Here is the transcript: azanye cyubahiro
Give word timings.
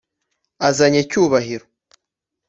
azanye 0.67 1.01
cyubahiro 1.09 1.65